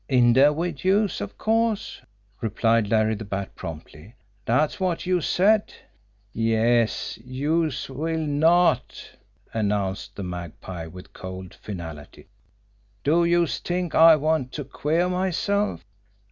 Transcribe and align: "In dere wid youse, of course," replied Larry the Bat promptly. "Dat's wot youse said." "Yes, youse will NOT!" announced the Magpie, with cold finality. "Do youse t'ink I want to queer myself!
"In 0.09 0.33
dere 0.33 0.51
wid 0.51 0.83
youse, 0.83 1.21
of 1.21 1.37
course," 1.37 2.01
replied 2.41 2.89
Larry 2.89 3.13
the 3.13 3.23
Bat 3.23 3.53
promptly. 3.53 4.15
"Dat's 4.47 4.79
wot 4.79 5.05
youse 5.05 5.27
said." 5.27 5.75
"Yes, 6.33 7.19
youse 7.23 7.87
will 7.87 8.17
NOT!" 8.17 9.11
announced 9.53 10.15
the 10.15 10.23
Magpie, 10.23 10.87
with 10.87 11.13
cold 11.13 11.53
finality. 11.53 12.29
"Do 13.03 13.23
youse 13.25 13.59
t'ink 13.59 13.93
I 13.93 14.15
want 14.15 14.51
to 14.53 14.63
queer 14.63 15.07
myself! 15.07 15.83